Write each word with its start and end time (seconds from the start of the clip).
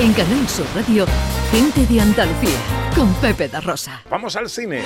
En 0.00 0.14
Canal 0.14 0.48
Sur 0.48 0.64
Radio, 0.74 1.04
Gente 1.50 1.84
de 1.84 2.00
Andalucía, 2.00 2.58
con 2.96 3.12
Pepe 3.16 3.48
da 3.48 3.60
Rosa. 3.60 4.00
Vamos 4.08 4.34
al 4.34 4.48
cine. 4.48 4.82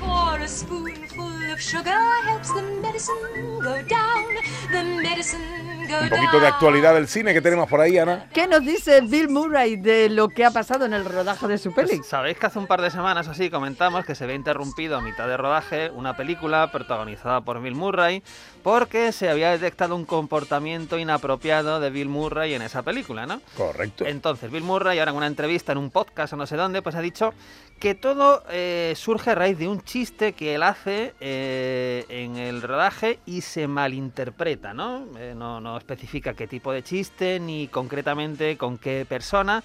For 0.00 0.40
a 0.40 0.48
spoonful 0.48 1.52
of 1.52 1.60
sugar 1.60 2.00
helps 2.24 2.48
the 2.54 2.62
medicine 2.80 3.60
go 3.60 3.76
down. 3.82 4.24
The 4.72 4.82
medicine 5.02 5.86
Un 5.94 6.08
poquito 6.08 6.40
de 6.40 6.46
actualidad 6.46 6.94
del 6.94 7.08
cine 7.08 7.32
que 7.32 7.40
tenemos 7.40 7.68
por 7.68 7.80
ahí, 7.80 7.98
Ana. 7.98 8.28
¿Qué 8.32 8.46
nos 8.46 8.60
dice 8.60 9.00
Bill 9.00 9.28
Murray 9.28 9.76
de 9.76 10.08
lo 10.08 10.28
que 10.28 10.44
ha 10.44 10.50
pasado 10.50 10.84
en 10.84 10.92
el 10.92 11.04
rodaje 11.04 11.46
de 11.46 11.58
su 11.58 11.74
peli? 11.74 11.96
Pues, 11.96 12.06
Sabéis 12.06 12.38
que 12.38 12.46
hace 12.46 12.58
un 12.58 12.66
par 12.66 12.82
de 12.82 12.90
semanas 12.90 13.28
así 13.28 13.50
comentamos 13.50 14.04
que 14.04 14.14
se 14.14 14.24
había 14.24 14.36
interrumpido 14.36 14.96
a 14.96 15.00
mitad 15.00 15.26
de 15.26 15.36
rodaje 15.36 15.90
una 15.90 16.16
película 16.16 16.70
protagonizada 16.70 17.40
por 17.40 17.60
Bill 17.62 17.74
Murray 17.74 18.22
porque 18.62 19.12
se 19.12 19.30
había 19.30 19.50
detectado 19.50 19.96
un 19.96 20.04
comportamiento 20.04 20.98
inapropiado 20.98 21.80
de 21.80 21.90
Bill 21.90 22.08
Murray 22.08 22.54
en 22.54 22.62
esa 22.62 22.82
película, 22.82 23.26
¿no? 23.26 23.40
Correcto. 23.56 24.04
Entonces, 24.06 24.50
Bill 24.50 24.62
Murray, 24.62 24.98
ahora 24.98 25.12
en 25.12 25.16
una 25.16 25.26
entrevista 25.26 25.72
en 25.72 25.78
un 25.78 25.90
podcast 25.90 26.32
o 26.32 26.36
no 26.36 26.46
sé 26.46 26.56
dónde, 26.56 26.82
pues 26.82 26.94
ha 26.94 27.00
dicho 27.00 27.32
que 27.78 27.94
todo 27.94 28.42
eh, 28.50 28.92
surge 28.96 29.30
a 29.30 29.34
raíz 29.34 29.58
de 29.58 29.68
un 29.68 29.80
chiste 29.82 30.32
que 30.32 30.54
él 30.56 30.62
hace 30.62 31.14
eh, 31.20 32.04
en 32.08 32.36
el 32.36 32.60
rodaje 32.60 33.20
y 33.24 33.42
se 33.42 33.68
malinterpreta, 33.68 34.74
¿no? 34.74 35.06
Eh, 35.16 35.34
no, 35.36 35.60
no 35.60 35.77
especifica 35.78 36.34
qué 36.34 36.46
tipo 36.46 36.72
de 36.72 36.82
chiste 36.82 37.40
ni 37.40 37.68
concretamente 37.68 38.56
con 38.56 38.78
qué 38.78 39.06
persona. 39.08 39.62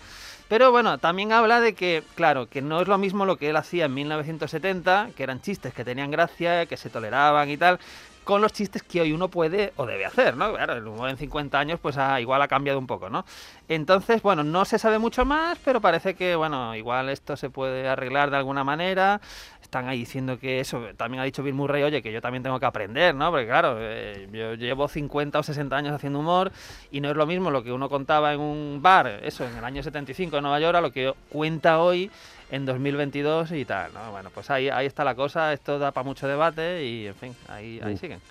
Pero 0.48 0.72
bueno, 0.72 0.98
también 0.98 1.32
habla 1.32 1.62
de 1.62 1.74
que, 1.74 2.04
claro, 2.16 2.48
que 2.48 2.62
no 2.62 2.82
es 2.82 2.88
lo 2.88 2.98
mismo 2.98 3.26
lo 3.26 3.38
que 3.38 3.50
él 3.50 3.56
hacía 3.56 3.86
en 3.86 3.94
1970, 3.94 5.10
que 5.16 5.24
eran 5.24 5.42
chistes 5.42 5.74
que 5.74 5.84
tenían 5.84 6.12
gracia, 6.12 6.66
que 6.66 6.78
se 6.78 6.90
toleraban 6.90 7.50
y 7.50 7.58
tal, 7.58 7.80
con 8.24 8.42
los 8.42 8.54
chistes 8.54 8.84
que 8.84 9.02
hoy 9.02 9.12
uno 9.12 9.28
puede 9.28 9.74
o 9.76 9.86
debe 9.86 10.06
hacer, 10.06 10.36
¿no? 10.36 10.54
Claro, 10.54 10.74
el 10.74 10.88
humor 10.88 11.10
en 11.10 11.18
50 11.18 11.60
años 11.60 11.80
pues 11.82 11.98
ha, 11.98 12.20
igual 12.22 12.42
ha 12.42 12.48
cambiado 12.48 12.80
un 12.80 12.88
poco, 12.88 13.10
¿no? 13.10 13.26
Entonces, 13.68 14.22
bueno, 14.22 14.44
no 14.44 14.66
se 14.66 14.80
sabe 14.80 15.00
mucho 15.00 15.26
más, 15.26 15.58
pero 15.64 15.82
parece 15.82 16.16
que, 16.16 16.36
bueno, 16.36 16.76
igual 16.76 17.10
esto 17.10 17.38
se 17.38 17.50
puede 17.50 17.88
arreglar 17.88 18.30
de 18.30 18.38
alguna 18.38 18.64
manera. 18.64 19.22
Están 19.62 19.88
ahí 19.88 20.00
diciendo 20.00 20.38
que 20.38 20.60
eso, 20.60 20.82
también 20.98 21.22
ha 21.22 21.24
dicho 21.24 21.42
Bill 21.42 21.54
Murray, 21.56 21.84
oye, 21.84 22.02
que 22.02 22.12
yo 22.12 22.22
también 22.22 22.44
tengo 22.44 22.60
que 22.60 22.66
aprender, 22.66 23.16
¿no? 23.16 23.32
Porque 23.32 23.48
claro, 23.48 23.78
eh, 23.80 24.28
yo 24.32 24.54
llevo 24.56 24.88
50 24.88 25.40
o 25.40 25.44
60 25.44 25.76
años 25.76 25.94
haciendo 25.94 26.20
humor 26.20 26.52
y 26.92 27.02
no 27.02 27.10
es 27.10 27.16
lo 27.16 27.26
mismo 27.26 27.50
lo 27.52 27.64
que 27.64 27.72
uno 27.72 27.90
contaba 27.90 28.34
en 28.34 28.40
un 28.40 28.80
bar, 28.82 29.22
eso, 29.24 29.46
en 29.46 29.58
el 29.58 29.64
año 29.64 29.82
75 29.82 30.38
en 30.38 30.44
Nueva 30.44 30.60
York, 30.60 30.76
a 30.76 30.82
lo 30.82 30.92
que 30.92 31.14
cuenta 31.30 31.80
hoy 31.80 32.12
en 32.54 32.68
2022 32.68 33.52
y 33.54 33.66
tal, 33.66 33.92
¿no? 33.96 34.12
Bueno, 34.12 34.30
pues 34.32 34.52
ahí, 34.52 34.70
ahí 34.70 34.86
está 34.86 35.04
la 35.04 35.16
cosa, 35.16 35.52
esto 35.54 35.80
da 35.80 35.92
para 35.92 36.06
mucho 36.06 36.28
debate 36.28 36.86
y, 36.86 37.08
en 37.08 37.16
fin, 37.16 37.36
ahí, 37.48 37.82
ahí 37.84 37.98
siguen. 37.98 38.22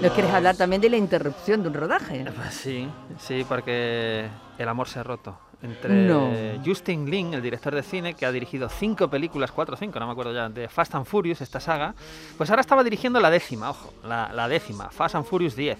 ¿No 0.00 0.12
quieres 0.12 0.32
hablar 0.32 0.56
también 0.56 0.80
de 0.80 0.90
la 0.90 0.96
interrupción 0.96 1.62
de 1.62 1.68
un 1.70 1.74
rodaje? 1.74 2.24
Pues 2.36 2.54
sí, 2.54 2.88
sí, 3.18 3.44
porque 3.48 4.28
el 4.58 4.68
amor 4.68 4.86
se 4.86 5.00
ha 5.00 5.02
roto. 5.02 5.36
Entre 5.62 6.06
No. 6.06 6.30
Justin 6.64 7.10
Lin, 7.10 7.34
el 7.34 7.42
director 7.42 7.74
de 7.74 7.82
cine, 7.82 8.14
que 8.14 8.26
ha 8.26 8.32
dirigido 8.32 8.68
cinco 8.68 9.08
películas, 9.08 9.50
cuatro 9.50 9.74
o 9.74 9.78
cinco, 9.78 9.98
no 9.98 10.06
me 10.06 10.12
acuerdo 10.12 10.34
ya, 10.34 10.48
de 10.48 10.68
Fast 10.68 10.94
and 10.94 11.06
Furious, 11.06 11.40
esta 11.40 11.60
saga, 11.60 11.94
pues 12.36 12.50
ahora 12.50 12.60
estaba 12.60 12.84
dirigiendo 12.84 13.20
la 13.20 13.30
décima, 13.30 13.70
ojo, 13.70 13.94
la, 14.04 14.30
la 14.32 14.48
décima, 14.48 14.90
Fast 14.90 15.14
and 15.14 15.24
Furious 15.24 15.56
10, 15.56 15.78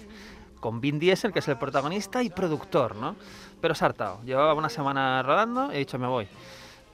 con 0.59 0.81
Vin 0.81 0.97
Diesel, 0.97 1.31
que 1.31 1.39
es 1.39 1.47
el 1.47 1.57
protagonista 1.57 2.23
y 2.23 2.29
productor, 2.29 2.95
¿no? 2.95 3.15
Pero 3.61 3.75
hartado. 3.79 4.19
Llevaba 4.23 4.53
una 4.53 4.69
semana 4.69 5.21
rodando 5.23 5.71
y 5.71 5.75
he 5.75 5.79
dicho, 5.79 5.97
me 5.99 6.07
voy. 6.07 6.27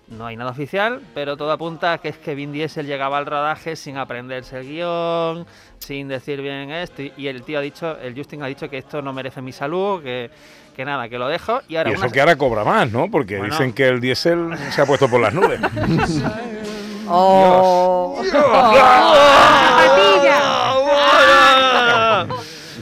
No 0.10 0.26
hay 0.28 0.36
nada 0.36 0.52
oficial, 0.52 1.02
pero 1.16 1.38
todo 1.38 1.52
apunta 1.52 1.94
a 1.94 1.98
que 1.98 2.10
es 2.10 2.18
que 2.18 2.36
Vin 2.36 2.52
Diesel 2.52 2.86
llegaba 2.86 3.18
al 3.18 3.26
rodaje 3.26 3.76
sin 3.76 3.98
aprenderse 3.98 4.60
el 4.60 4.68
guion, 4.68 5.48
sin 5.80 6.08
decir 6.08 6.42
bien 6.42 6.70
esto, 6.72 7.02
y- 7.02 7.28
el 7.28 7.42
tío 7.44 7.58
ha 7.58 7.62
dicho, 7.62 7.98
el 8.00 8.14
Justin 8.16 8.44
ha 8.44 8.48
dicho 8.48 8.70
que 8.70 8.78
esto 8.78 9.02
no 9.02 9.12
merece 9.14 9.42
mi 9.42 9.52
salud, 9.54 10.04
que, 10.04 10.30
que 10.76 10.86
nada, 10.86 11.08
que 11.10 11.18
lo 11.18 11.28
dejo, 11.28 11.62
y 11.68 11.78
ahora 11.78 11.90
Y 11.90 11.94
eso 11.94 12.04
una- 12.04 12.12
que 12.12 12.20
ahora 12.20 12.36
cobra 12.36 12.64
más, 12.64 12.92
¿no? 12.92 13.10
Porque 13.10 13.38
Bueno. 13.38 13.54
dicen 13.56 13.74
que 13.74 13.88
el 13.88 14.02
diésel 14.02 14.50
se 14.72 14.82
ha 14.82 14.86
puesto 14.86 15.10
por 15.10 15.20
las 15.22 15.34
nubes. 15.34 15.60
¡Oh! 17.08 18.22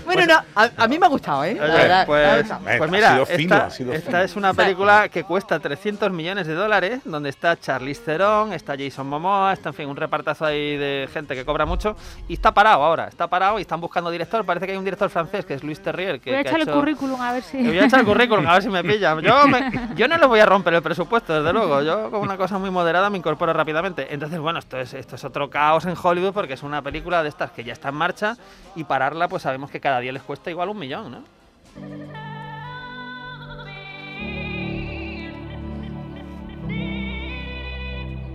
Bueno, 0.06 0.21
no, 0.34 0.44
a, 0.56 0.70
a 0.78 0.88
mí 0.88 0.98
me 1.00 1.06
ha 1.06 1.10
gustado, 1.10 1.44
¿eh? 1.44 1.52
Oye, 1.52 1.60
verdad, 1.72 2.06
pues, 2.06 2.38
gustado. 2.40 2.62
Pues 2.64 2.82
ha 2.82 2.88
mira, 2.88 3.12
sido 3.14 3.26
fino, 3.26 3.56
esta, 3.56 3.66
ha 3.66 3.70
sido 3.70 3.94
esta 3.94 4.08
fino. 4.12 4.20
es 4.24 4.36
una 4.36 4.54
película 4.54 5.10
que 5.10 5.24
cuesta 5.24 5.60
300 5.60 6.12
millones 6.12 6.48
de 6.48 6.54
dólares, 6.54 7.02
donde 7.06 7.30
está 7.30 7.60
Charlize 7.60 8.02
Theron, 8.04 8.54
está 8.54 8.76
Jason 8.78 9.08
Momoa, 9.08 9.54
está 9.54 9.70
en 9.70 9.76
fin 9.76 9.88
un 9.90 9.96
repartazo 9.98 10.46
ahí 10.46 10.78
de 10.78 11.10
gente 11.14 11.36
que 11.36 11.46
cobra 11.46 11.66
mucho 11.66 11.96
y 12.28 12.34
está 12.34 12.54
parado 12.54 12.84
ahora, 12.84 13.08
está 13.08 13.28
parado 13.28 13.60
y 13.60 13.62
están 13.62 13.82
buscando 13.82 14.10
director. 14.10 14.46
Parece 14.46 14.66
que 14.66 14.72
hay 14.74 14.78
un 14.78 14.86
director 14.86 15.10
francés 15.10 15.46
que 15.46 15.54
es 15.54 15.64
Luis 15.64 15.82
Terrier 15.82 16.20
que, 16.20 16.32
Voy 16.32 16.40
a 16.40 16.44
que 16.44 16.48
ha 16.50 16.52
echarle 16.52 16.64
hecho- 16.64 16.74
currículum 16.80 17.22
a 17.22 17.34
ver 17.34 17.44
si. 17.44 17.62
Le 17.62 17.70
voy 17.70 17.80
a 17.80 17.86
echar 17.86 18.00
el 18.00 18.06
currículum 18.06 18.48
a 18.48 18.54
ver 18.54 18.64
si 18.64 18.70
me 18.70 18.84
pilla. 18.84 19.16
Yo, 19.22 19.48
me- 19.48 19.72
yo 19.96 20.08
no 20.08 20.18
le 20.18 20.26
voy 20.26 20.40
a 20.40 20.46
romper 20.46 20.74
el 20.74 20.82
presupuesto, 20.82 21.34
desde 21.34 21.54
luego. 21.54 21.82
Yo 21.82 22.10
con 22.10 22.22
una 22.22 22.38
cosa 22.38 22.58
muy 22.58 22.70
moderada 22.72 23.10
me 23.10 23.18
incorporo 23.18 23.54
rápidamente. 23.54 24.14
Entonces, 24.14 24.40
bueno, 24.40 24.60
esto 24.60 24.78
es, 24.80 24.94
esto 24.94 25.16
es 25.16 25.24
otro 25.24 25.50
caos 25.50 25.86
en 25.86 25.96
Hollywood 26.02 26.34
porque 26.34 26.54
es 26.54 26.64
una 26.64 26.82
película 26.82 27.22
de 27.24 27.30
estas 27.30 27.52
que 27.52 27.64
ya 27.64 27.74
está 27.74 27.90
en 27.90 27.96
marcha 27.96 28.36
y 28.76 28.84
pararla 28.86 29.28
pues 29.28 29.44
sabemos 29.44 29.70
que 29.70 29.80
cada 29.80 30.00
día 30.00 30.12
les 30.12 30.21
cuesta 30.24 30.50
igual 30.50 30.70
un 30.70 30.80
millón, 30.80 31.12
¿no? 31.12 31.24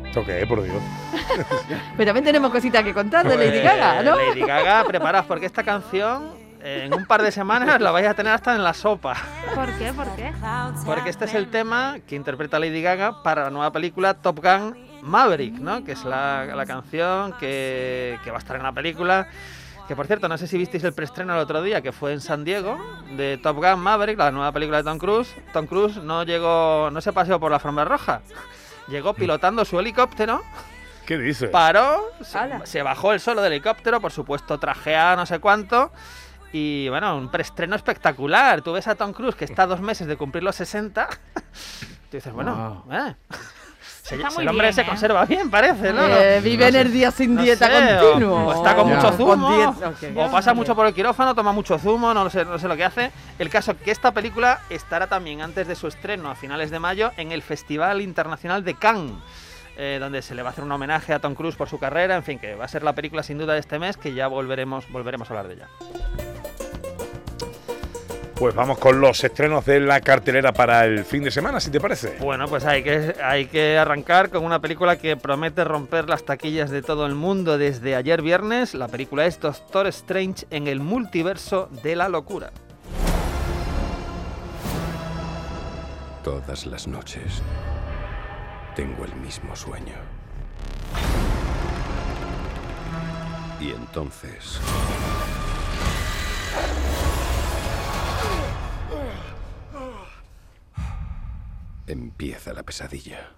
¿Esto 0.07 0.25
qué 0.25 0.43
es, 0.43 0.49
por 0.49 0.63
Dios? 0.63 0.83
Pero 1.97 2.07
también 2.07 2.25
tenemos 2.25 2.51
cositas 2.51 2.83
que 2.83 2.95
contar 2.95 3.29
de 3.29 3.37
Lady 3.37 3.61
Pues, 3.61 3.65
Gaga, 3.65 4.03
¿no? 4.03 4.17
Lady 4.17 4.41
Gaga, 4.41 4.85
preparaos 4.85 5.27
porque 5.27 5.47
esta 5.47 5.63
canción 5.63 6.35
en 6.63 6.93
un 6.95 7.07
par 7.07 7.23
de 7.23 7.31
semanas 7.31 7.81
la 7.81 7.91
vais 7.91 8.07
a 8.09 8.15
tener 8.15 8.33
hasta 8.33 8.55
en 8.55 8.65
la 8.65 8.73
sopa. 8.75 9.15
¿Por 9.55 9.71
qué? 9.79 9.93
¿Por 9.93 10.17
qué? 10.17 10.33
Porque 10.85 11.11
este 11.11 11.27
es 11.27 11.35
el 11.35 11.49
tema 11.49 11.99
que 12.07 12.17
interpreta 12.17 12.59
Lady 12.59 12.83
Gaga 12.83 13.23
para 13.23 13.45
la 13.45 13.51
nueva 13.51 13.71
película 13.71 14.15
Top 14.15 14.41
Gun 14.43 14.77
Maverick, 15.03 15.55
¿no? 15.55 15.85
Que 15.85 15.93
es 15.93 16.05
la, 16.05 16.47
la 16.47 16.67
canción 16.67 17.35
que, 17.35 18.19
que 18.25 18.31
va 18.31 18.39
a 18.39 18.41
estar 18.41 18.57
en 18.57 18.63
la 18.63 18.73
película. 18.73 19.29
Que 19.89 19.95
por 19.95 20.07
cierto, 20.07 20.29
no 20.29 20.37
sé 20.37 20.49
si 20.49 20.59
visteis 20.59 20.83
el 20.83 20.93
preestreno 20.93 21.35
el 21.35 21.39
otro 21.39 21.63
día, 21.63 21.81
que 21.81 21.93
fue 21.93 22.13
en 22.13 22.21
San 22.21 22.45
Diego, 22.45 22.77
de 23.17 23.39
Top 23.39 23.57
Gun 23.57 23.79
Maverick, 23.79 24.19
la 24.19 24.33
nueva 24.33 24.51
película 24.51 24.79
de 24.79 24.85
Tom 24.85 24.99
Cruise. 24.99 25.33
Tom 25.53 25.67
Cruise 25.67 25.99
no 25.99 26.25
llegó, 26.25 26.91
no 26.91 27.01
se 27.01 27.13
paseó 27.13 27.39
por 27.39 27.51
la 27.51 27.59
alfombra 27.59 27.85
roja. 27.85 28.21
Llegó 28.89 29.15
pilotando 29.15 29.65
su 29.65 29.79
helicóptero, 29.79 30.43
¿Qué 31.07 31.17
dices? 31.19 31.51
paró, 31.51 32.11
se, 32.65 32.83
bajó 32.83 33.13
el 33.13 33.21
solo 33.21 33.43
del 33.43 33.53
helicóptero, 33.53 34.01
por 34.01 34.11
supuesto 34.11 34.59
trajeado 34.59 35.17
no 35.17 35.27
sé 35.27 35.39
cuánto. 35.39 35.93
Y 36.53 36.89
bueno, 36.89 37.17
un 37.17 37.31
preestreno 37.31 37.77
espectacular. 37.77 38.63
Tú 38.63 38.73
ves 38.73 38.89
a 38.89 38.97
Tom 38.97 39.13
Cruise 39.13 39.37
que 39.37 39.45
está 39.45 39.65
a 39.65 39.67
dos 39.67 39.81
meses 39.81 40.09
de 40.09 40.17
cumplir 40.17 40.43
los 40.43 40.57
60. 40.57 41.09
Tú 42.11 42.17
dices, 42.17 42.33
bueno, 42.33 42.85
eh, 42.91 43.15
se- 44.03 44.15
Está 44.17 44.31
se- 44.31 44.35
muy 44.37 44.43
el 44.45 44.49
hombre 44.51 44.67
bien, 44.67 44.75
se 44.75 44.81
¿eh? 44.83 44.87
conserva 44.87 45.25
bien, 45.25 45.51
parece, 45.51 45.93
¿no? 45.93 46.07
Eh, 46.07 46.37
No 46.39 46.43
vive 46.45 46.69
en 46.69 46.77
el 46.77 46.93
día 46.93 47.11
sin 47.11 47.35
No 47.35 47.43
dieta 47.43 47.67
sé, 47.67 47.97
o- 47.99 48.11
continuo. 48.11 48.47
O, 48.47 48.53
está 48.55 48.75
con 48.77 48.89
Ya. 48.89 48.95
mucho 48.97 49.09
Con 49.17 49.17
zumo. 49.39 50.25
O 50.25 50.31
pasa 50.31 50.55
mucho 50.55 50.75
por 50.77 50.87
el 50.87 50.95
quirófano, 50.95 51.35
toma 51.35 51.53
mucho 51.53 51.79
zumo, 51.79 52.15
no 52.15 52.25
lo 52.25 52.31
sé, 52.31 52.45
no 52.45 52.59
sé 52.59 52.69
lo 52.69 52.77
que 52.77 52.85
hace. 52.85 53.11
El 53.39 53.51
caso 53.51 53.77
que 53.79 53.91
esta 53.91 54.13
película 54.13 54.61
estará 54.71 55.07
también 55.07 55.41
antes 55.43 55.67
de 55.67 55.75
su 55.75 55.87
estreno 55.89 56.31
a 56.31 56.35
finales 56.35 56.71
de 56.71 56.79
mayo 56.79 57.11
en 57.17 57.33
el 57.33 57.43
Festival 57.43 58.01
Internacional 58.01 58.65
de 58.65 58.75
Cannes. 58.75 59.13
eh, 59.79 59.99
donde 60.01 60.23
se 60.23 60.35
le 60.35 60.41
va 60.43 60.49
a 60.49 60.53
hacer 60.53 60.65
un 60.65 60.73
homenaje 60.73 61.13
a 61.13 61.19
Tom 61.19 61.35
Cruise 61.35 61.55
por 61.55 61.69
su 61.69 61.79
carrera, 61.79 62.17
en 62.17 62.23
fin, 62.23 62.39
que 62.39 62.55
va 62.55 62.65
a 62.65 62.69
ser 62.69 62.83
la 62.83 62.95
película 62.95 63.23
sin 63.23 63.37
duda 63.37 63.53
de 63.53 63.61
este 63.61 63.79
mes, 63.79 63.99
que 63.99 64.15
ya 64.15 64.27
volveremos, 64.27 64.91
volveremos 64.91 65.29
a 65.31 65.35
hablar 65.35 65.49
de 65.49 65.55
ella. 65.57 65.69
Pues 68.37 68.55
vamos 68.55 68.77
con 68.77 69.01
los 69.01 69.25
estrenos 69.25 69.65
de 69.65 69.81
la 69.81 70.03
cartelera 70.03 70.53
para 70.53 70.85
el 70.85 71.07
fin 71.07 71.25
de 71.25 71.31
semana, 71.31 71.59
si 71.59 71.71
te 71.71 71.81
parece. 71.81 72.19
Bueno, 72.21 72.47
pues 72.47 72.67
hay 72.67 72.83
que, 72.83 73.15
hay 73.25 73.47
que 73.47 73.79
arrancar 73.79 74.29
con 74.29 74.45
una 74.45 74.61
película 74.61 74.99
que 74.99 75.17
promete 75.17 75.65
romper 75.65 76.07
las 76.07 76.23
taquillas 76.23 76.69
de 76.71 76.83
todo 76.83 77.07
el 77.07 77.15
mundo 77.15 77.57
desde 77.57 77.97
ayer 77.97 78.21
viernes. 78.21 78.75
La 78.75 78.89
película 78.89 79.25
es 79.25 79.41
Doctor 79.41 79.87
Strange 79.87 80.47
en 80.51 80.67
el 80.67 80.81
multiverso 80.81 81.71
de 81.83 81.97
la 81.97 82.11
locura. 82.11 82.51
Todas 86.23 86.67
las 86.67 86.87
noches 86.87 87.43
tengo 88.75 89.07
el 89.07 89.15
mismo 89.17 89.57
sueño. 89.57 89.95
Y 93.59 93.71
entonces... 93.71 94.61
Empieza 101.89 102.53
la 102.53 102.65
pesadilla. 102.65 103.31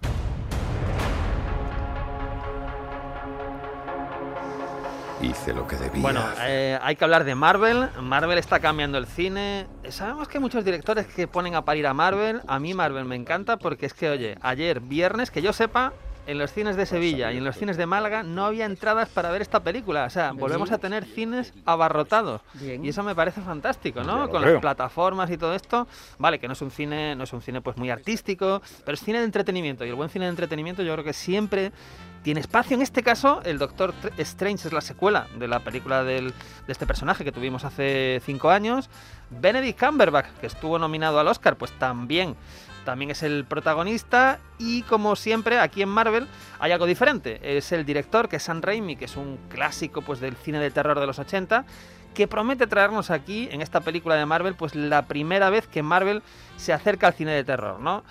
Hice 5.21 5.53
lo 5.53 5.67
que 5.67 5.75
debía. 5.75 6.01
Bueno, 6.01 6.23
eh, 6.39 6.79
hay 6.81 6.95
que 6.95 7.03
hablar 7.03 7.25
de 7.25 7.35
Marvel. 7.35 7.89
Marvel 8.01 8.39
está 8.39 8.59
cambiando 8.59 8.97
el 8.97 9.05
cine. 9.05 9.67
Sabemos 9.89 10.27
que 10.27 10.37
hay 10.37 10.41
muchos 10.41 10.65
directores 10.65 11.05
que 11.05 11.27
ponen 11.27 11.53
a 11.53 11.63
parir 11.63 11.85
a 11.85 11.93
Marvel. 11.93 12.41
A 12.47 12.57
mí 12.57 12.73
Marvel 12.73 13.05
me 13.05 13.15
encanta 13.15 13.57
porque 13.57 13.85
es 13.85 13.93
que, 13.93 14.09
oye, 14.09 14.37
ayer 14.41 14.79
viernes, 14.79 15.29
que 15.29 15.43
yo 15.43 15.53
sepa, 15.53 15.93
en 16.29 16.37
los 16.37 16.51
cines 16.53 16.75
de 16.75 16.85
Sevilla 16.85 17.31
y 17.31 17.37
en 17.37 17.43
los 17.43 17.55
cines 17.57 17.75
de 17.77 17.85
Málaga 17.85 18.23
no 18.23 18.45
había 18.45 18.65
entradas 18.65 19.09
para 19.09 19.31
ver 19.31 19.41
esta 19.41 19.61
película. 19.61 20.05
O 20.05 20.09
sea, 20.09 20.31
volvemos 20.31 20.71
a 20.71 20.77
tener 20.77 21.05
cines 21.05 21.53
abarrotados. 21.65 22.41
Bien. 22.53 22.83
Y 22.85 22.89
eso 22.89 23.03
me 23.03 23.15
parece 23.15 23.41
fantástico, 23.41 24.03
¿no? 24.03 24.29
Con 24.29 24.41
creo. 24.41 24.53
las 24.53 24.61
plataformas 24.61 25.31
y 25.31 25.37
todo 25.37 25.53
esto. 25.55 25.87
Vale, 26.17 26.39
que 26.39 26.47
no 26.47 26.53
es 26.53 26.61
un 26.61 26.71
cine, 26.71 27.15
no 27.15 27.23
es 27.23 27.33
un 27.33 27.41
cine 27.41 27.61
pues 27.61 27.77
muy 27.77 27.89
artístico, 27.89 28.61
pero 28.85 28.93
es 28.95 29.01
cine 29.01 29.19
de 29.19 29.25
entretenimiento. 29.25 29.85
Y 29.85 29.89
el 29.89 29.95
buen 29.95 30.09
cine 30.09 30.25
de 30.25 30.29
entretenimiento 30.31 30.83
yo 30.83 30.93
creo 30.93 31.03
que 31.05 31.13
siempre 31.13 31.71
tiene 32.23 32.41
espacio. 32.41 32.75
En 32.75 32.81
este 32.81 33.01
caso, 33.01 33.41
el 33.45 33.57
Doctor 33.57 33.93
Tr- 34.01 34.11
Strange 34.17 34.67
es 34.67 34.73
la 34.73 34.81
secuela 34.81 35.27
de 35.37 35.47
la 35.47 35.61
película 35.61 36.03
del- 36.03 36.33
de 36.67 36.71
este 36.71 36.85
personaje 36.85 37.23
que 37.23 37.31
tuvimos 37.31 37.63
hace 37.63 38.21
cinco 38.25 38.49
años. 38.49 38.89
Benedict 39.29 39.79
Cumberbatch, 39.79 40.27
que 40.41 40.47
estuvo 40.47 40.77
nominado 40.77 41.19
al 41.19 41.27
Oscar, 41.27 41.55
pues 41.55 41.71
también, 41.79 42.35
también 42.89 43.11
es 43.11 43.21
el 43.21 43.45
protagonista. 43.45 44.39
Y 44.57 44.81
como 44.81 45.15
siempre, 45.15 45.59
aquí 45.59 45.83
en 45.83 45.89
Marvel 45.89 46.27
hay 46.59 46.71
algo 46.71 46.87
diferente. 46.87 47.39
Es 47.43 47.71
el 47.71 47.85
director, 47.85 48.27
que 48.27 48.37
es 48.37 48.43
Sam 48.43 48.63
Raimi, 48.63 48.95
que 48.95 49.05
es 49.05 49.15
un 49.15 49.37
clásico 49.47 50.01
pues, 50.01 50.19
del 50.19 50.35
cine 50.35 50.57
de 50.59 50.71
terror 50.71 50.99
de 50.99 51.05
los 51.05 51.19
80 51.19 51.65
que 52.15 52.27
promete 52.27 52.65
traernos 52.65 53.11
aquí, 53.11 53.47
en 53.51 53.61
esta 53.61 53.81
película 53.81 54.15
de 54.15 54.25
Marvel, 54.25 54.55
pues 54.55 54.73
la 54.73 55.05
primera 55.05 55.51
vez 55.51 55.67
que 55.67 55.83
Marvel 55.83 56.23
se 56.57 56.73
acerca 56.73 57.05
al 57.05 57.13
cine 57.13 57.31
de 57.31 57.43
terror, 57.43 57.79
¿no? 57.79 58.03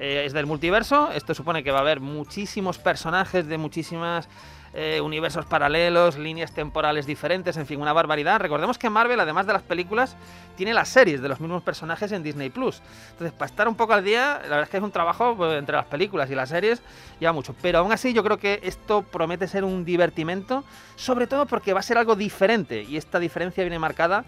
Eh, 0.00 0.24
es 0.26 0.32
del 0.32 0.46
multiverso, 0.46 1.12
esto 1.12 1.34
supone 1.34 1.62
que 1.62 1.70
va 1.70 1.78
a 1.78 1.82
haber 1.82 2.00
muchísimos 2.00 2.78
personajes 2.78 3.46
de 3.46 3.56
muchísimas 3.56 4.28
eh, 4.76 5.00
universos 5.00 5.46
paralelos, 5.46 6.18
líneas 6.18 6.52
temporales 6.52 7.06
diferentes, 7.06 7.56
en 7.56 7.66
fin, 7.66 7.80
una 7.80 7.92
barbaridad. 7.92 8.40
Recordemos 8.40 8.76
que 8.76 8.90
Marvel, 8.90 9.20
además 9.20 9.46
de 9.46 9.52
las 9.52 9.62
películas, 9.62 10.16
tiene 10.56 10.74
las 10.74 10.88
series 10.88 11.22
de 11.22 11.28
los 11.28 11.38
mismos 11.40 11.62
personajes 11.62 12.10
en 12.10 12.24
Disney 12.24 12.50
Plus. 12.50 12.82
Entonces, 13.12 13.32
para 13.32 13.48
estar 13.48 13.68
un 13.68 13.76
poco 13.76 13.92
al 13.92 14.02
día, 14.02 14.40
la 14.42 14.48
verdad 14.48 14.62
es 14.64 14.68
que 14.70 14.76
es 14.78 14.82
un 14.82 14.90
trabajo 14.90 15.36
pues, 15.36 15.56
entre 15.58 15.76
las 15.76 15.86
películas 15.86 16.28
y 16.30 16.34
las 16.34 16.48
series, 16.48 16.82
lleva 17.20 17.32
mucho. 17.32 17.54
Pero 17.62 17.78
aún 17.78 17.92
así, 17.92 18.12
yo 18.12 18.24
creo 18.24 18.38
que 18.38 18.60
esto 18.64 19.02
promete 19.02 19.46
ser 19.46 19.62
un 19.62 19.84
divertimento, 19.84 20.64
sobre 20.96 21.28
todo 21.28 21.46
porque 21.46 21.72
va 21.72 21.80
a 21.80 21.84
ser 21.84 21.96
algo 21.96 22.16
diferente. 22.16 22.82
Y 22.82 22.96
esta 22.96 23.20
diferencia 23.20 23.62
viene 23.62 23.78
marcada 23.78 24.24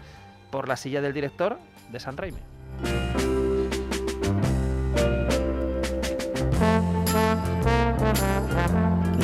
por 0.49 0.69
la 0.69 0.77
silla 0.77 1.01
del 1.01 1.13
director 1.13 1.57
de 1.91 1.99
San 1.99 2.15
Raimi. 2.15 2.56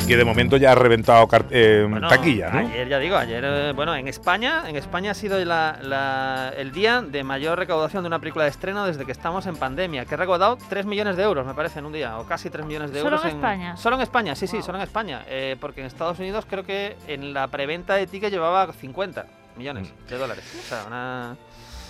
Que 0.06 0.16
de 0.18 0.24
momento 0.24 0.56
ya 0.56 0.72
ha 0.72 0.74
reventado 0.74 1.26
eh, 1.50 1.86
Bueno, 1.88 2.08
taquilla, 2.08 2.50
¿no? 2.50 2.58
Ayer, 2.58 2.88
ya 2.88 2.98
digo, 2.98 3.16
ayer, 3.16 3.42
eh, 3.44 3.72
bueno, 3.74 3.94
en 3.94 4.06
España, 4.08 4.64
en 4.68 4.76
España 4.76 5.12
ha 5.12 5.14
sido 5.14 5.42
la- 5.44 5.78
la- 5.82 6.52
el 6.56 6.72
día 6.72 7.00
de 7.00 7.24
mayor 7.24 7.58
recaudación 7.58 8.02
de 8.02 8.08
una 8.08 8.18
película 8.18 8.44
de 8.44 8.50
estreno 8.50 8.84
desde 8.86 9.06
que 9.06 9.12
estamos 9.12 9.46
en 9.46 9.56
pandemia, 9.56 10.04
que 10.04 10.14
ha 10.14 10.18
recaudado 10.18 10.58
3 10.68 10.84
millones 10.84 11.16
de 11.16 11.22
euros, 11.22 11.46
me 11.46 11.54
parece, 11.54 11.78
en 11.78 11.86
un 11.86 11.92
día, 11.92 12.18
o 12.18 12.26
casi 12.26 12.50
3 12.50 12.66
millones 12.66 12.92
de 12.92 13.00
¿Solo 13.00 13.16
euros. 13.16 13.24
en 13.30 13.36
España? 13.36 13.76
Solo 13.76 13.96
en 13.96 14.02
España, 14.02 14.34
sí, 14.34 14.46
sí, 14.46 14.56
Wow. 14.56 14.66
solo 14.66 14.78
en 14.78 14.84
España. 14.84 15.22
eh, 15.26 15.56
porque 15.60 15.80
en 15.80 15.86
Estados 15.86 16.18
Unidos 16.18 16.44
creo 16.48 16.64
que 16.64 16.96
en 17.08 17.32
la 17.32 17.48
preventa 17.48 17.94
de 17.94 18.06
ticket 18.06 18.30
llevaba 18.30 18.70
50 18.72 19.26
millones 19.56 19.88
Mm. 20.06 20.10
de 20.10 20.18
dólares. 20.18 20.44
O 20.64 20.68
sea, 20.68 20.84
una... 20.86 21.36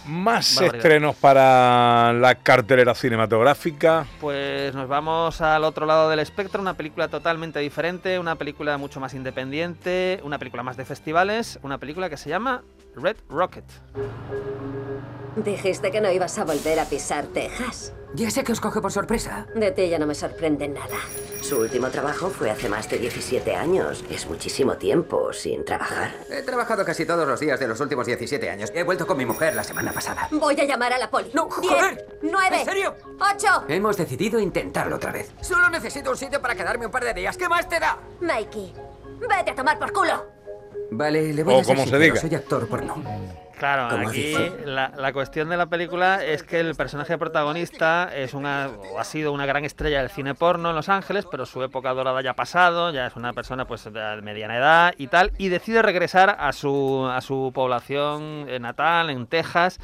Más 0.06 0.56
Barbaridad. 0.56 0.76
estrenos 0.76 1.16
para 1.16 2.12
la 2.12 2.34
cartelera 2.34 2.94
cinematográfica. 2.94 4.06
Pues 4.20 4.74
nos 4.74 4.88
vamos 4.88 5.40
al 5.40 5.64
otro 5.64 5.86
lado 5.86 6.10
del 6.10 6.18
espectro, 6.18 6.60
una 6.60 6.74
película 6.74 7.08
totalmente 7.08 7.58
diferente, 7.60 8.18
una 8.18 8.36
película 8.36 8.76
mucho 8.76 9.00
más 9.00 9.14
independiente, 9.14 10.20
una 10.22 10.38
película 10.38 10.62
más 10.62 10.76
de 10.76 10.84
festivales, 10.84 11.58
una 11.62 11.78
película 11.78 12.10
que 12.10 12.16
se 12.16 12.28
llama 12.28 12.62
Red 12.94 13.16
Rocket. 13.28 13.64
Dijiste 15.36 15.90
que 15.90 16.00
no 16.00 16.10
ibas 16.12 16.38
a 16.38 16.44
volver 16.44 16.78
a 16.78 16.84
pisar 16.84 17.24
Texas. 17.26 17.92
Ya 18.14 18.30
sé 18.30 18.44
que 18.44 18.52
os 18.52 18.60
coge 18.60 18.80
por 18.80 18.92
sorpresa. 18.92 19.46
De 19.56 19.72
ti 19.72 19.88
ya 19.88 19.98
no 19.98 20.06
me 20.06 20.14
sorprende 20.14 20.68
nada. 20.68 20.96
Su 21.42 21.58
último 21.60 21.88
trabajo 21.90 22.30
fue 22.30 22.48
hace 22.50 22.68
más 22.68 22.88
de 22.88 22.98
17 22.98 23.54
años. 23.56 24.04
Es 24.08 24.26
muchísimo 24.28 24.76
tiempo 24.76 25.32
sin 25.32 25.64
trabajar. 25.64 26.12
He 26.30 26.42
trabajado 26.42 26.84
casi 26.84 27.04
todos 27.04 27.26
los 27.26 27.40
días 27.40 27.58
de 27.58 27.66
los 27.66 27.80
últimos 27.80 28.06
17 28.06 28.48
años. 28.48 28.70
He 28.72 28.84
vuelto 28.84 29.04
con 29.06 29.16
mi 29.18 29.26
mujer 29.26 29.54
la 29.56 29.64
semana 29.64 29.92
pasada. 29.92 30.28
Voy 30.30 30.58
a 30.60 30.64
llamar 30.64 30.92
a 30.92 30.98
la 30.98 31.10
poli. 31.10 31.30
No, 31.34 31.48
Diez, 31.60 31.72
joder. 31.74 32.06
nueve, 32.22 32.60
¿En 32.60 32.64
serio? 32.64 32.94
ocho. 33.18 33.64
Hemos 33.68 33.96
decidido 33.96 34.38
intentarlo 34.38 34.94
otra 34.96 35.10
vez. 35.10 35.32
Solo 35.40 35.68
necesito 35.68 36.10
un 36.12 36.16
sitio 36.16 36.40
para 36.40 36.54
quedarme 36.54 36.86
un 36.86 36.92
par 36.92 37.04
de 37.04 37.14
días. 37.14 37.36
¿Qué 37.36 37.48
más 37.48 37.68
te 37.68 37.80
da? 37.80 37.98
Mikey, 38.20 38.72
vete 39.28 39.50
a 39.50 39.54
tomar 39.56 39.76
por 39.78 39.92
culo. 39.92 40.24
Vale, 40.92 41.32
le 41.34 41.42
voy 41.42 41.54
O 41.54 41.60
a 41.60 41.64
como 41.64 41.84
se 41.84 41.98
diga. 41.98 42.20
Soy 42.20 42.34
actor 42.34 42.68
porno. 42.68 43.02
Claro, 43.58 43.96
aquí 43.96 44.34
la, 44.64 44.92
la 44.96 45.12
cuestión 45.12 45.48
de 45.48 45.56
la 45.56 45.66
película 45.66 46.24
es 46.24 46.42
que 46.42 46.60
el 46.60 46.74
personaje 46.74 47.16
protagonista 47.16 48.10
es 48.14 48.34
una, 48.34 48.68
o 48.68 48.98
ha 48.98 49.04
sido 49.04 49.32
una 49.32 49.46
gran 49.46 49.64
estrella 49.64 50.00
del 50.00 50.10
cine 50.10 50.34
porno 50.34 50.70
en 50.70 50.76
Los 50.76 50.88
Ángeles, 50.88 51.26
pero 51.30 51.46
su 51.46 51.62
época 51.62 51.94
dorada 51.94 52.20
ya 52.20 52.30
ha 52.30 52.34
pasado, 52.36 52.92
ya 52.92 53.06
es 53.06 53.16
una 53.16 53.32
persona 53.32 53.64
pues 53.66 53.84
de 53.84 54.22
mediana 54.22 54.56
edad 54.56 54.94
y 54.98 55.06
tal, 55.06 55.32
y 55.38 55.48
decide 55.48 55.82
regresar 55.82 56.36
a 56.38 56.52
su, 56.52 57.08
a 57.10 57.20
su 57.20 57.52
población 57.54 58.46
natal, 58.60 59.10
en 59.10 59.26
Texas, 59.26 59.78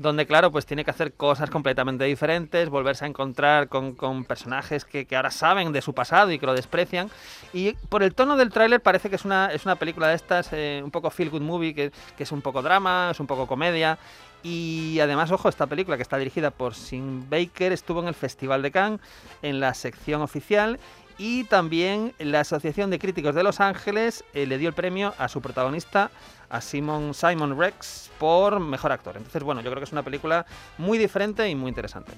donde 0.00 0.26
claro, 0.26 0.50
pues 0.50 0.66
tiene 0.66 0.84
que 0.84 0.90
hacer 0.90 1.12
cosas 1.12 1.50
completamente 1.50 2.04
diferentes, 2.04 2.68
volverse 2.68 3.04
a 3.04 3.08
encontrar 3.08 3.68
con, 3.68 3.94
con 3.94 4.24
personajes 4.24 4.84
que, 4.84 5.06
que 5.06 5.16
ahora 5.16 5.30
saben 5.30 5.72
de 5.72 5.82
su 5.82 5.94
pasado 5.94 6.32
y 6.32 6.38
que 6.38 6.46
lo 6.46 6.54
desprecian. 6.54 7.10
Y 7.52 7.72
por 7.88 8.02
el 8.02 8.14
tono 8.14 8.36
del 8.36 8.50
tráiler 8.50 8.80
parece 8.80 9.10
que 9.10 9.16
es 9.16 9.24
una, 9.24 9.52
es 9.52 9.64
una 9.66 9.76
película 9.76 10.08
de 10.08 10.14
estas, 10.14 10.48
eh, 10.52 10.80
un 10.82 10.90
poco 10.90 11.10
feel 11.10 11.30
good 11.30 11.42
movie, 11.42 11.74
que, 11.74 11.92
que 12.16 12.22
es 12.22 12.32
un 12.32 12.42
poco 12.42 12.62
drama, 12.62 13.10
es 13.10 13.20
un 13.20 13.26
poco 13.26 13.46
comedia. 13.46 13.98
Y 14.42 14.98
además, 15.00 15.30
ojo, 15.32 15.48
esta 15.48 15.66
película 15.66 15.96
que 15.96 16.02
está 16.02 16.16
dirigida 16.16 16.50
por 16.50 16.74
Sim 16.74 17.28
Baker 17.28 17.72
estuvo 17.72 18.00
en 18.00 18.08
el 18.08 18.14
Festival 18.14 18.62
de 18.62 18.70
Cannes, 18.70 19.00
en 19.42 19.60
la 19.60 19.74
sección 19.74 20.22
oficial. 20.22 20.80
Y 21.22 21.44
también 21.44 22.14
la 22.18 22.40
Asociación 22.40 22.88
de 22.88 22.98
Críticos 22.98 23.34
de 23.34 23.42
Los 23.42 23.60
Ángeles 23.60 24.24
eh, 24.32 24.46
le 24.46 24.56
dio 24.56 24.70
el 24.70 24.74
premio 24.74 25.12
a 25.18 25.28
su 25.28 25.42
protagonista, 25.42 26.10
a 26.48 26.62
Simon, 26.62 27.12
Simon 27.12 27.58
Rex, 27.58 28.10
por 28.18 28.58
mejor 28.58 28.90
actor. 28.90 29.18
Entonces, 29.18 29.42
bueno, 29.42 29.60
yo 29.60 29.68
creo 29.68 29.80
que 29.80 29.84
es 29.84 29.92
una 29.92 30.02
película 30.02 30.46
muy 30.78 30.96
diferente 30.96 31.46
y 31.46 31.54
muy 31.54 31.68
interesante. 31.68 32.12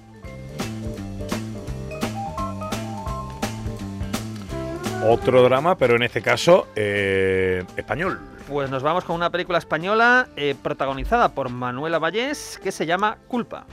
Otro 5.04 5.42
drama, 5.42 5.76
pero 5.76 5.96
en 5.96 6.04
este 6.04 6.22
caso 6.22 6.68
eh, 6.76 7.64
español. 7.76 8.20
Pues 8.46 8.70
nos 8.70 8.84
vamos 8.84 9.02
con 9.02 9.16
una 9.16 9.30
película 9.30 9.58
española 9.58 10.28
eh, 10.36 10.54
protagonizada 10.62 11.30
por 11.30 11.48
Manuela 11.48 11.98
Vallés 11.98 12.60
que 12.62 12.70
se 12.70 12.86
llama 12.86 13.18
Culpa. 13.26 13.66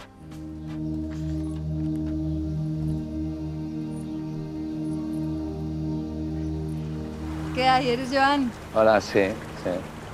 ¿Qué 7.59 7.68
hay? 7.68 7.89
¿Eres 7.89 8.07
Joan? 8.09 8.49
Hola, 8.73 9.01
sí, 9.01 9.19
sí. 9.19 9.69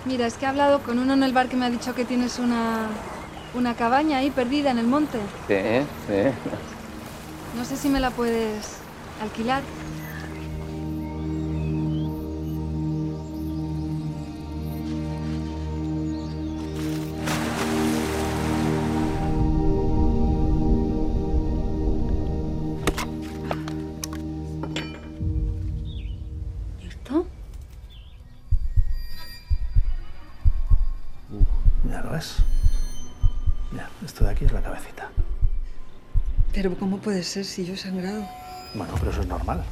Mira, 0.05 0.25
es 0.25 0.33
que 0.33 0.45
he 0.45 0.47
hablado 0.47 0.79
con 0.79 0.97
uno 0.97 1.13
en 1.13 1.21
el 1.21 1.31
bar 1.31 1.47
que 1.47 1.55
me 1.55 1.67
ha 1.67 1.69
dicho 1.69 1.93
que 1.93 2.03
tienes 2.03 2.39
una, 2.39 2.87
una 3.53 3.75
cabaña 3.75 4.17
ahí 4.17 4.31
perdida 4.31 4.71
en 4.71 4.79
el 4.79 4.87
monte. 4.87 5.19
Sí, 5.47 5.53
sí. 6.07 6.31
No 7.55 7.63
sé 7.63 7.77
si 7.77 7.87
me 7.87 7.99
la 7.99 8.09
puedes 8.09 8.77
alquilar. 9.21 9.61
Ves. 32.15 32.37
Ya, 33.75 33.89
esto 34.05 34.23
de 34.23 34.31
aquí 34.31 34.45
es 34.45 34.51
la 34.51 34.61
cabecita. 34.61 35.09
Pero 36.53 36.75
¿cómo 36.77 36.99
puede 36.99 37.23
ser 37.23 37.43
si 37.43 37.65
yo 37.65 37.73
he 37.73 37.77
sangrado? 37.77 38.25
Bueno, 38.73 38.93
pero 38.99 39.11
eso 39.11 39.21
es 39.21 39.27
normal. 39.27 39.63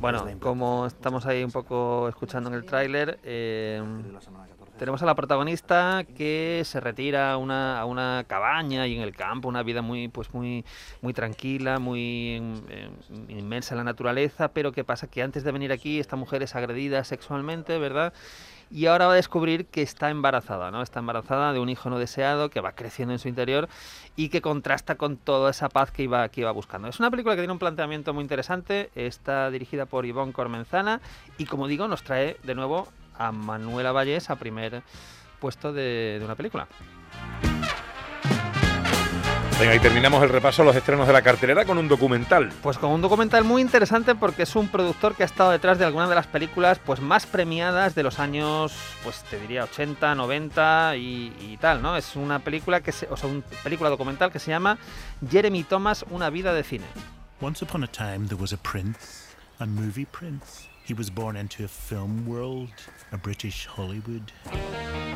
Bueno, 0.00 0.26
como 0.38 0.86
estamos 0.86 1.26
ahí 1.26 1.42
un 1.42 1.50
poco 1.50 2.08
escuchando 2.08 2.48
en 2.50 2.54
el 2.54 2.64
tráiler, 2.64 3.18
eh, 3.24 3.82
tenemos 4.78 5.02
a 5.02 5.06
la 5.06 5.16
protagonista 5.16 6.04
que 6.16 6.62
se 6.64 6.78
retira 6.78 7.32
a 7.32 7.36
una, 7.36 7.80
a 7.80 7.84
una 7.84 8.24
cabaña 8.28 8.86
y 8.86 8.94
en 8.94 9.02
el 9.02 9.16
campo, 9.16 9.48
una 9.48 9.64
vida 9.64 9.82
muy, 9.82 10.06
pues 10.06 10.32
muy, 10.32 10.64
muy 11.02 11.14
tranquila, 11.14 11.80
muy 11.80 12.40
eh, 12.68 12.90
inmensa 13.28 13.74
en 13.74 13.78
la 13.78 13.84
naturaleza, 13.84 14.48
pero 14.48 14.70
¿qué 14.70 14.84
pasa? 14.84 15.08
Que 15.08 15.22
antes 15.22 15.42
de 15.42 15.50
venir 15.50 15.72
aquí 15.72 15.98
esta 15.98 16.14
mujer 16.14 16.44
es 16.44 16.54
agredida 16.54 17.02
sexualmente, 17.02 17.76
¿verdad? 17.78 18.12
Y 18.70 18.86
ahora 18.86 19.06
va 19.06 19.12
a 19.12 19.16
descubrir 19.16 19.66
que 19.66 19.82
está 19.82 20.10
embarazada, 20.10 20.70
¿no? 20.70 20.82
Está 20.82 21.00
embarazada 21.00 21.52
de 21.52 21.58
un 21.58 21.68
hijo 21.68 21.88
no 21.88 21.98
deseado 21.98 22.50
que 22.50 22.60
va 22.60 22.72
creciendo 22.72 23.12
en 23.12 23.18
su 23.18 23.28
interior 23.28 23.68
y 24.14 24.28
que 24.28 24.42
contrasta 24.42 24.96
con 24.96 25.16
toda 25.16 25.50
esa 25.50 25.68
paz 25.68 25.90
que 25.90 26.02
iba, 26.02 26.28
que 26.28 26.42
iba 26.42 26.50
buscando. 26.50 26.88
Es 26.88 27.00
una 27.00 27.10
película 27.10 27.34
que 27.34 27.42
tiene 27.42 27.52
un 27.52 27.58
planteamiento 27.58 28.12
muy 28.12 28.22
interesante, 28.22 28.90
está 28.94 29.50
dirigida 29.50 29.86
por 29.86 30.04
Ivonne 30.04 30.32
Cormenzana 30.32 31.00
y 31.38 31.46
como 31.46 31.66
digo 31.66 31.88
nos 31.88 32.02
trae 32.02 32.36
de 32.42 32.54
nuevo 32.54 32.88
a 33.16 33.32
Manuela 33.32 33.92
Vallés 33.92 34.28
a 34.28 34.36
primer 34.36 34.82
puesto 35.40 35.72
de, 35.72 36.18
de 36.18 36.24
una 36.24 36.34
película. 36.34 36.68
Venga, 39.58 39.74
y 39.74 39.80
terminamos 39.80 40.22
el 40.22 40.28
repaso 40.28 40.62
a 40.62 40.64
los 40.64 40.76
estrenos 40.76 41.08
de 41.08 41.12
la 41.12 41.20
cartelera 41.20 41.64
con 41.64 41.78
un 41.78 41.88
documental. 41.88 42.52
Pues 42.62 42.78
con 42.78 42.92
un 42.92 43.00
documental 43.00 43.42
muy 43.42 43.60
interesante 43.60 44.14
porque 44.14 44.44
es 44.44 44.54
un 44.54 44.68
productor 44.68 45.16
que 45.16 45.24
ha 45.24 45.26
estado 45.26 45.50
detrás 45.50 45.80
de 45.80 45.84
algunas 45.84 46.08
de 46.08 46.14
las 46.14 46.28
películas 46.28 46.78
pues 46.78 47.00
más 47.00 47.26
premiadas 47.26 47.96
de 47.96 48.04
los 48.04 48.20
años, 48.20 48.72
pues 49.02 49.24
te 49.24 49.40
diría 49.40 49.64
80, 49.64 50.14
90 50.14 50.94
y, 50.96 51.32
y 51.40 51.56
tal, 51.60 51.82
¿no? 51.82 51.96
Es 51.96 52.14
una 52.14 52.38
película 52.38 52.82
que 52.82 52.92
se, 52.92 53.08
o 53.10 53.16
sea, 53.16 53.28
una 53.28 53.42
película 53.64 53.90
documental 53.90 54.30
que 54.30 54.38
se 54.38 54.52
llama 54.52 54.78
Jeremy 55.28 55.64
Thomas, 55.64 56.04
una 56.08 56.30
vida 56.30 56.54
de 56.54 56.62
cine. 56.62 56.86
Once 57.40 57.64
upon 57.64 57.82
a 57.82 57.88
time 57.88 58.28
there 58.28 58.40
was 58.40 58.52
a 58.52 58.58
prince, 58.58 59.34
a 59.58 59.66
movie 59.66 60.06
prince. 60.06 60.68
He 60.88 60.94
was 60.94 61.12
born 61.12 61.36
into 61.36 61.64
a 61.64 61.68
film 61.68 62.28
world, 62.28 62.70
a 63.10 63.16
British 63.16 63.66
Hollywood. 63.66 64.30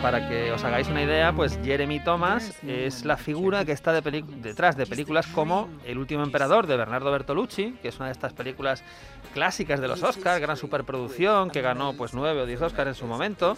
Para 0.02 0.28
que 0.28 0.50
os 0.50 0.64
hagáis 0.64 0.88
una 0.88 1.04
idea, 1.04 1.32
pues 1.32 1.60
Jeremy 1.62 2.00
Thomas 2.00 2.52
es 2.66 3.04
la 3.04 3.16
figura 3.16 3.64
que 3.64 3.70
está 3.70 3.92
de 3.92 4.24
detrás 4.42 4.76
de 4.76 4.84
películas 4.84 5.28
como 5.28 5.68
El 5.84 5.98
último 5.98 6.24
emperador 6.24 6.66
de 6.66 6.76
Bernardo 6.76 7.12
Bertolucci, 7.12 7.78
que 7.80 7.86
es 7.86 7.96
una 7.98 8.06
de 8.06 8.12
estas 8.12 8.32
películas 8.32 8.82
clásicas 9.32 9.80
de 9.80 9.86
los 9.86 10.02
Oscars, 10.02 10.40
gran 10.40 10.56
superproducción, 10.56 11.50
que 11.50 11.62
ganó 11.62 11.92
pues 11.92 12.14
nueve 12.14 12.40
o 12.40 12.46
diez 12.46 12.60
Oscars 12.60 12.88
en 12.88 12.94
su 12.96 13.06
momento, 13.06 13.56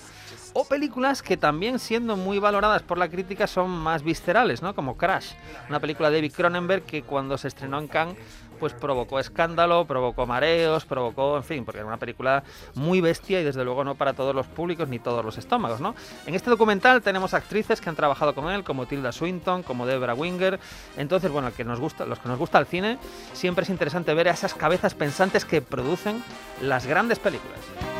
o 0.52 0.66
películas 0.66 1.22
que 1.22 1.38
también 1.38 1.78
siendo 1.78 2.14
muy 2.14 2.38
valoradas 2.38 2.82
por 2.82 2.98
la 2.98 3.08
crítica 3.08 3.46
son 3.46 3.70
más 3.70 4.02
viscerales, 4.02 4.60
¿no? 4.60 4.74
Como 4.74 4.98
Crash, 4.98 5.32
una 5.70 5.80
película 5.80 6.10
de 6.10 6.18
David 6.18 6.32
Cronenberg 6.32 6.82
que 6.82 7.02
cuando 7.02 7.38
se 7.38 7.48
estrenó 7.48 7.78
en 7.78 7.88
Cannes 7.88 8.16
pues 8.54 8.73
provocó 8.73 9.18
escándalo, 9.18 9.84
provocó 9.87 10.26
mareos, 10.26 10.84
provocó, 10.84 11.37
en 11.37 11.44
fin, 11.44 11.64
porque 11.64 11.78
era 11.78 11.87
una 11.87 11.99
película 11.99 12.42
muy 12.75 13.00
bestia 13.00 13.40
y 13.40 13.44
desde 13.44 13.64
luego 13.64 13.84
no 13.84 13.94
para 13.94 14.14
todos 14.14 14.34
los 14.34 14.46
públicos 14.46 14.88
ni 14.88 14.99
todos 14.99 15.25
los 15.25 15.38
estómagos, 15.38 15.80
¿no? 15.80 15.94
En 16.26 16.34
este 16.34 16.50
documental 16.50 17.02
tenemos 17.02 17.34
actrices 17.34 17.80
que 17.80 17.88
han 17.88 17.96
trabajado 17.96 18.34
con 18.34 18.50
él, 18.50 18.64
como 18.64 18.87
Tilda 18.87 19.12
Swinton, 19.12 19.62
como 19.62 19.87
Deborah 19.87 20.14
Winger. 20.14 20.58
Entonces, 20.96 21.30
bueno, 21.30 21.52
que 21.54 21.64
nos 21.64 21.80
gusta, 21.80 22.06
los 22.06 22.18
que 22.18 22.28
nos 22.28 22.38
gusta 22.38 22.58
el 22.58 22.66
cine, 22.66 22.99
siempre 23.32 23.64
es 23.64 23.70
interesante 23.70 24.14
ver 24.14 24.28
a 24.28 24.32
esas 24.32 24.54
cabezas 24.54 24.94
pensantes 24.94 25.44
que 25.44 25.62
producen 25.62 26.23
las 26.61 26.87
grandes 26.87 27.18
películas. 27.18 27.93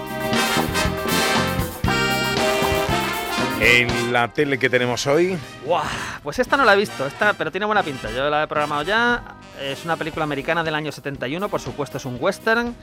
En 3.61 4.13
la 4.13 4.33
tele 4.33 4.59
que 4.59 4.69
tenemos 4.69 5.07
hoy, 5.07 5.39
¡Guau! 5.65 5.85
Pues 6.23 6.39
esta 6.39 6.57
no 6.57 6.65
la 6.65 6.75
he 6.75 6.77
visto, 6.77 7.07
esta, 7.07 7.33
pero 7.35 7.51
tiene 7.51 7.67
buena 7.67 7.83
pinta. 7.83 8.11
Yo 8.11 8.29
la 8.29 8.43
he 8.43 8.47
programado 8.47 8.83
ya. 8.83 9.23
Es 9.61 9.85
una 9.85 9.97
película 9.97 10.25
americana 10.25 10.65
del 10.65 10.75
año 10.75 10.91
71, 10.91 11.49
por 11.49 11.61
supuesto 11.61 11.99
es 11.99 12.05
un 12.05 12.17
western. 12.21 12.75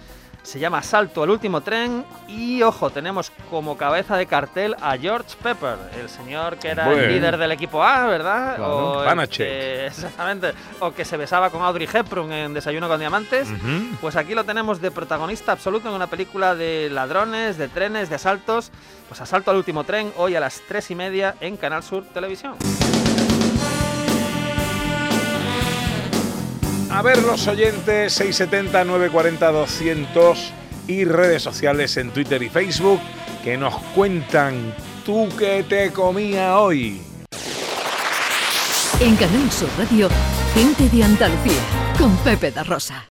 Se 0.43 0.57
llama 0.59 0.81
Salto 0.81 1.21
al 1.21 1.29
último 1.29 1.61
tren 1.61 2.03
y 2.27 2.63
ojo, 2.63 2.89
tenemos 2.89 3.31
como 3.51 3.77
cabeza 3.77 4.17
de 4.17 4.25
cartel 4.25 4.75
a 4.81 4.97
George 4.97 5.35
Pepper, 5.41 5.77
el 6.01 6.09
señor 6.09 6.57
que 6.57 6.69
era 6.69 6.85
Bueno. 6.87 7.03
el 7.03 7.09
líder 7.13 7.37
del 7.37 7.51
equipo 7.51 7.83
A, 7.83 8.07
¿verdad? 8.07 8.55
Claro. 8.55 9.01
O 9.01 9.27
que- 9.29 9.85
exactamente. 9.85 10.53
O 10.79 10.91
que 10.93 11.05
se 11.05 11.15
besaba 11.15 11.51
con 11.51 11.61
Audrey 11.61 11.87
Hepburn 11.91 12.31
en 12.31 12.53
Desayuno 12.55 12.87
con 12.87 12.99
Diamantes. 12.99 13.47
Pues 14.01 14.15
aquí 14.15 14.33
lo 14.33 14.43
tenemos 14.43 14.81
de 14.81 14.89
protagonista 14.89 15.51
absoluto 15.51 15.89
en 15.89 15.95
una 15.95 16.07
película 16.07 16.55
de 16.55 16.89
ladrones, 16.91 17.57
de 17.59 17.67
trenes, 17.67 18.09
de 18.09 18.15
asaltos. 18.15 18.71
Pues 19.09 19.21
asalto 19.21 19.51
al 19.51 19.57
último 19.57 19.83
tren, 19.83 20.11
hoy 20.17 20.35
a 20.35 20.39
las 20.39 20.61
tres 20.67 20.89
y 20.89 20.95
media 20.95 21.35
en 21.39 21.55
Canal 21.55 21.83
Sur 21.83 22.03
Televisión. 22.13 22.55
A 26.91 27.01
ver 27.01 27.21
los 27.23 27.47
oyentes 27.47 28.13
670 28.13 28.83
940 28.83 29.51
200 29.51 30.53
y 30.87 31.05
redes 31.05 31.41
sociales 31.41 31.95
en 31.97 32.11
Twitter 32.11 32.43
y 32.43 32.49
Facebook 32.49 32.99
que 33.43 33.57
nos 33.57 33.75
cuentan 33.95 34.75
tú 35.05 35.29
que 35.37 35.63
te 35.63 35.91
comía 35.91 36.59
hoy. 36.59 37.01
En 38.99 39.15
Canal 39.15 39.51
Sur 39.51 39.69
Radio, 39.77 40.09
gente 40.53 40.89
de 40.95 41.03
Andalucía, 41.03 41.61
con 41.97 42.15
Pepe 42.17 42.51
da 42.51 42.63
Rosa. 42.63 43.09